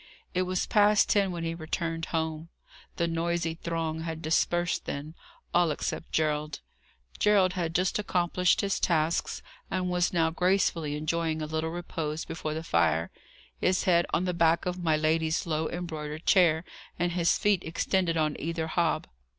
[0.33, 2.49] It was past ten when he returned home.
[2.95, 5.13] The noisy throng had dispersed then,
[5.53, 6.59] all except Gerald.
[7.19, 12.55] Gerald had just accomplished his tasks, and was now gracefully enjoying a little repose before
[12.55, 13.11] the fire;
[13.59, 16.63] his head on the back of my lady's low embroidered chair,
[16.97, 19.05] and his feet extended on either hob.